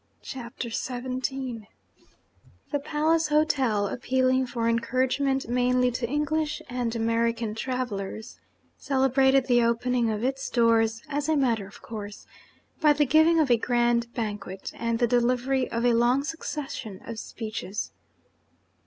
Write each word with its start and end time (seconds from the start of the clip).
CHAPTER 0.23 0.71
XVII 0.71 1.67
The 2.71 2.79
Palace 2.79 3.27
Hotel, 3.27 3.87
appealing 3.87 4.47
for 4.47 4.67
encouragement 4.67 5.47
mainly 5.47 5.91
to 5.91 6.09
English 6.09 6.59
and 6.67 6.95
American 6.95 7.53
travellers, 7.53 8.39
celebrated 8.79 9.45
the 9.45 9.61
opening 9.63 10.09
of 10.09 10.23
its 10.23 10.49
doors, 10.49 11.03
as 11.07 11.29
a 11.29 11.37
matter 11.37 11.67
of 11.67 11.83
course, 11.83 12.25
by 12.79 12.93
the 12.93 13.05
giving 13.05 13.39
of 13.39 13.51
a 13.51 13.57
grand 13.57 14.11
banquet, 14.15 14.71
and 14.73 14.97
the 14.97 15.05
delivery 15.05 15.69
of 15.69 15.85
a 15.85 15.93
long 15.93 16.23
succession 16.23 17.01
of 17.05 17.19
speeches. 17.19 17.91